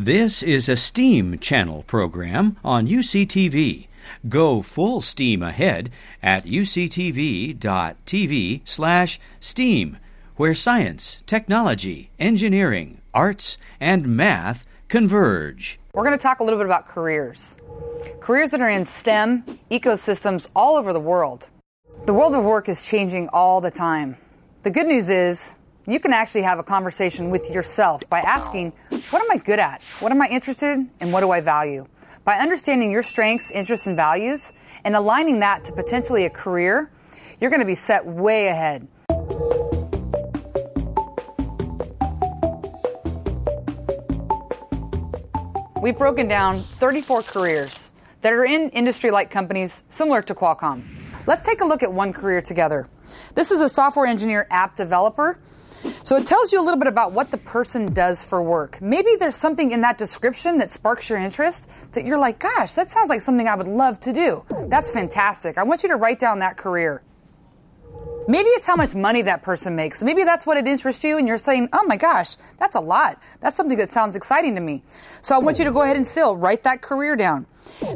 This 0.00 0.44
is 0.44 0.68
a 0.68 0.76
STEAM 0.76 1.40
channel 1.40 1.82
program 1.82 2.56
on 2.62 2.86
UCTV. 2.86 3.88
Go 4.28 4.62
full 4.62 5.00
steam 5.00 5.42
ahead 5.42 5.90
at 6.22 6.44
uctv.tv 6.44 7.58
slash 8.64 9.18
STEAM, 9.40 9.98
where 10.36 10.54
science, 10.54 11.20
technology, 11.26 12.10
engineering, 12.20 13.00
arts, 13.12 13.58
and 13.80 14.16
math 14.16 14.64
converge. 14.86 15.80
We're 15.92 16.04
going 16.04 16.16
to 16.16 16.22
talk 16.22 16.38
a 16.38 16.44
little 16.44 16.60
bit 16.60 16.66
about 16.66 16.86
careers. 16.86 17.58
Careers 18.20 18.52
that 18.52 18.60
are 18.60 18.70
in 18.70 18.84
STEM 18.84 19.58
ecosystems 19.68 20.48
all 20.54 20.76
over 20.76 20.92
the 20.92 21.00
world. 21.00 21.48
The 22.06 22.14
world 22.14 22.34
of 22.34 22.44
work 22.44 22.68
is 22.68 22.82
changing 22.82 23.30
all 23.32 23.60
the 23.60 23.72
time. 23.72 24.16
The 24.62 24.70
good 24.70 24.86
news 24.86 25.10
is 25.10 25.56
you 25.88 25.98
can 25.98 26.12
actually 26.12 26.42
have 26.42 26.58
a 26.58 26.62
conversation 26.62 27.30
with 27.30 27.50
yourself 27.50 28.08
by 28.10 28.20
asking, 28.20 28.74
What 28.90 29.22
am 29.22 29.30
I 29.30 29.38
good 29.38 29.58
at? 29.58 29.82
What 30.00 30.12
am 30.12 30.20
I 30.20 30.28
interested 30.28 30.74
in? 30.74 30.90
And 31.00 31.14
what 31.14 31.20
do 31.20 31.30
I 31.30 31.40
value? 31.40 31.86
By 32.24 32.34
understanding 32.34 32.92
your 32.92 33.02
strengths, 33.02 33.50
interests, 33.50 33.86
and 33.86 33.96
values 33.96 34.52
and 34.84 34.94
aligning 34.94 35.40
that 35.40 35.64
to 35.64 35.72
potentially 35.72 36.26
a 36.26 36.30
career, 36.30 36.90
you're 37.40 37.48
going 37.48 37.62
to 37.62 37.66
be 37.66 37.74
set 37.74 38.04
way 38.04 38.48
ahead. 38.48 38.86
We've 45.80 45.96
broken 45.96 46.28
down 46.28 46.58
34 46.58 47.22
careers 47.22 47.92
that 48.20 48.34
are 48.34 48.44
in 48.44 48.68
industry 48.70 49.10
like 49.10 49.30
companies 49.30 49.84
similar 49.88 50.20
to 50.20 50.34
Qualcomm. 50.34 50.84
Let's 51.26 51.40
take 51.40 51.62
a 51.62 51.64
look 51.64 51.82
at 51.82 51.90
one 51.90 52.12
career 52.12 52.42
together. 52.42 52.88
This 53.34 53.50
is 53.50 53.62
a 53.62 53.70
software 53.70 54.06
engineer 54.06 54.46
app 54.50 54.76
developer 54.76 55.38
so 56.08 56.16
it 56.16 56.24
tells 56.24 56.54
you 56.54 56.58
a 56.58 56.64
little 56.64 56.78
bit 56.78 56.88
about 56.88 57.12
what 57.12 57.30
the 57.30 57.36
person 57.36 57.92
does 57.92 58.24
for 58.24 58.42
work. 58.42 58.80
Maybe 58.80 59.16
there's 59.18 59.36
something 59.36 59.72
in 59.72 59.82
that 59.82 59.98
description 59.98 60.56
that 60.56 60.70
sparks 60.70 61.10
your 61.10 61.18
interest 61.18 61.68
that 61.92 62.06
you're 62.06 62.18
like, 62.18 62.38
gosh, 62.38 62.72
that 62.76 62.88
sounds 62.88 63.10
like 63.10 63.20
something 63.20 63.46
I 63.46 63.54
would 63.54 63.68
love 63.68 64.00
to 64.00 64.14
do. 64.14 64.42
That's 64.70 64.90
fantastic. 64.90 65.58
I 65.58 65.64
want 65.64 65.82
you 65.82 65.90
to 65.90 65.96
write 65.96 66.18
down 66.18 66.38
that 66.38 66.56
career. 66.56 67.02
Maybe 68.26 68.48
it's 68.48 68.64
how 68.64 68.74
much 68.74 68.94
money 68.94 69.20
that 69.20 69.42
person 69.42 69.76
makes. 69.76 70.02
Maybe 70.02 70.24
that's 70.24 70.46
what 70.46 70.56
it 70.56 70.66
interests 70.66 71.04
you, 71.04 71.18
and 71.18 71.28
you're 71.28 71.36
saying, 71.36 71.68
oh 71.74 71.84
my 71.86 71.98
gosh, 71.98 72.36
that's 72.58 72.74
a 72.74 72.80
lot. 72.80 73.22
That's 73.40 73.54
something 73.54 73.76
that 73.76 73.90
sounds 73.90 74.16
exciting 74.16 74.54
to 74.54 74.62
me. 74.62 74.84
So 75.20 75.34
I 75.34 75.40
want 75.40 75.58
you 75.58 75.66
to 75.66 75.72
go 75.72 75.82
ahead 75.82 75.96
and 75.96 76.06
still 76.06 76.38
write 76.38 76.62
that 76.62 76.80
career 76.80 77.16
down. 77.16 77.46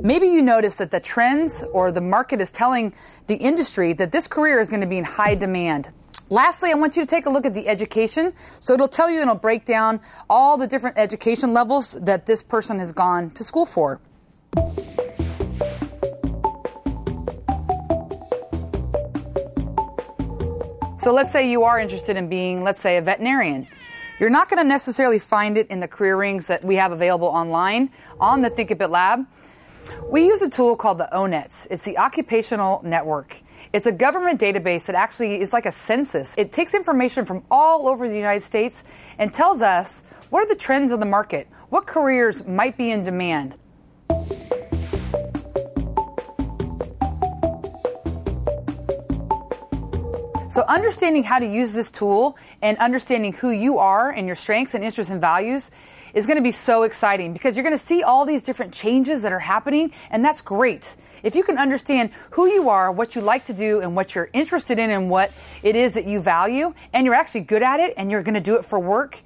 Maybe 0.00 0.26
you 0.26 0.42
notice 0.42 0.78
that 0.78 0.90
the 0.90 0.98
trends 0.98 1.62
or 1.72 1.92
the 1.92 2.00
market 2.00 2.40
is 2.40 2.50
telling 2.50 2.92
the 3.28 3.36
industry 3.36 3.92
that 3.92 4.10
this 4.10 4.26
career 4.26 4.58
is 4.58 4.68
going 4.68 4.80
to 4.80 4.88
be 4.88 4.98
in 4.98 5.04
high 5.04 5.36
demand. 5.36 5.92
Lastly, 6.32 6.70
I 6.70 6.74
want 6.74 6.94
you 6.94 7.02
to 7.02 7.10
take 7.10 7.26
a 7.26 7.30
look 7.30 7.44
at 7.44 7.54
the 7.54 7.66
education. 7.66 8.32
So 8.60 8.74
it'll 8.74 8.86
tell 8.86 9.10
you 9.10 9.20
and 9.20 9.28
it'll 9.28 9.40
break 9.40 9.64
down 9.64 10.00
all 10.28 10.56
the 10.56 10.68
different 10.68 10.96
education 10.96 11.52
levels 11.52 11.92
that 11.94 12.26
this 12.26 12.40
person 12.40 12.78
has 12.78 12.92
gone 12.92 13.30
to 13.30 13.42
school 13.42 13.66
for. 13.66 14.00
So 20.98 21.12
let's 21.12 21.32
say 21.32 21.50
you 21.50 21.64
are 21.64 21.80
interested 21.80 22.16
in 22.16 22.28
being, 22.28 22.62
let's 22.62 22.80
say, 22.80 22.96
a 22.96 23.02
veterinarian. 23.02 23.66
You're 24.20 24.30
not 24.30 24.48
going 24.48 24.62
to 24.62 24.68
necessarily 24.68 25.18
find 25.18 25.58
it 25.58 25.66
in 25.68 25.80
the 25.80 25.88
career 25.88 26.16
rings 26.16 26.46
that 26.46 26.62
we 26.62 26.76
have 26.76 26.92
available 26.92 27.28
online 27.28 27.90
on 28.20 28.42
the 28.42 28.50
Thinkabit 28.50 28.90
Lab. 28.90 29.26
We 30.10 30.26
use 30.26 30.42
a 30.42 30.50
tool 30.50 30.76
called 30.76 30.98
the 30.98 31.14
O*NETs. 31.14 31.66
It's 31.70 31.84
the 31.84 31.98
Occupational 31.98 32.80
Network. 32.84 33.40
It's 33.72 33.86
a 33.86 33.92
government 33.92 34.40
database 34.40 34.86
that 34.86 34.96
actually 34.96 35.40
is 35.40 35.52
like 35.52 35.66
a 35.66 35.72
census. 35.72 36.34
It 36.36 36.52
takes 36.52 36.74
information 36.74 37.24
from 37.24 37.44
all 37.50 37.88
over 37.88 38.08
the 38.08 38.16
United 38.16 38.42
States 38.42 38.82
and 39.18 39.32
tells 39.32 39.62
us 39.62 40.02
what 40.30 40.40
are 40.44 40.48
the 40.48 40.60
trends 40.60 40.90
of 40.90 41.00
the 41.00 41.06
market, 41.06 41.46
what 41.68 41.86
careers 41.86 42.44
might 42.46 42.76
be 42.76 42.90
in 42.90 43.04
demand. 43.04 43.56
So, 50.50 50.64
understanding 50.66 51.22
how 51.22 51.38
to 51.38 51.46
use 51.46 51.72
this 51.72 51.92
tool 51.92 52.36
and 52.60 52.76
understanding 52.78 53.32
who 53.32 53.50
you 53.50 53.78
are 53.78 54.10
and 54.10 54.26
your 54.26 54.34
strengths 54.34 54.74
and 54.74 54.82
interests 54.82 55.08
and 55.08 55.20
values 55.20 55.70
is 56.12 56.26
going 56.26 56.38
to 56.38 56.42
be 56.42 56.50
so 56.50 56.82
exciting 56.82 57.32
because 57.32 57.54
you're 57.54 57.62
going 57.62 57.72
to 57.72 57.78
see 57.78 58.02
all 58.02 58.26
these 58.26 58.42
different 58.42 58.74
changes 58.74 59.22
that 59.22 59.32
are 59.32 59.38
happening, 59.38 59.92
and 60.10 60.24
that's 60.24 60.40
great. 60.40 60.96
If 61.22 61.36
you 61.36 61.44
can 61.44 61.56
understand 61.56 62.10
who 62.32 62.46
you 62.46 62.68
are, 62.68 62.90
what 62.90 63.14
you 63.14 63.20
like 63.20 63.44
to 63.44 63.52
do, 63.52 63.78
and 63.78 63.94
what 63.94 64.16
you're 64.16 64.28
interested 64.32 64.80
in, 64.80 64.90
and 64.90 65.08
what 65.08 65.30
it 65.62 65.76
is 65.76 65.94
that 65.94 66.04
you 66.04 66.20
value, 66.20 66.74
and 66.92 67.06
you're 67.06 67.14
actually 67.14 67.42
good 67.42 67.62
at 67.62 67.78
it, 67.78 67.94
and 67.96 68.10
you're 68.10 68.24
going 68.24 68.34
to 68.34 68.40
do 68.40 68.56
it 68.56 68.64
for 68.64 68.80
work, 68.80 69.22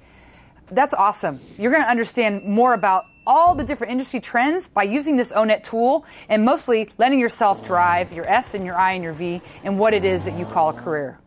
that's 0.69 0.93
awesome. 0.93 1.39
You're 1.57 1.71
going 1.71 1.83
to 1.83 1.89
understand 1.89 2.43
more 2.45 2.75
about 2.75 3.05
all 3.27 3.55
the 3.55 3.63
different 3.63 3.91
industry 3.91 4.19
trends 4.19 4.67
by 4.67 4.83
using 4.83 5.15
this 5.17 5.31
O*NET 5.35 5.63
tool 5.63 6.05
and 6.29 6.45
mostly 6.45 6.89
letting 6.97 7.19
yourself 7.19 7.65
drive 7.65 8.13
your 8.13 8.25
S 8.27 8.53
and 8.53 8.65
your 8.65 8.75
I 8.75 8.93
and 8.93 9.03
your 9.03 9.13
V 9.13 9.41
and 9.63 9.79
what 9.79 9.93
it 9.93 10.05
is 10.05 10.25
that 10.25 10.37
you 10.37 10.45
call 10.45 10.69
a 10.69 10.73
career. 10.73 11.19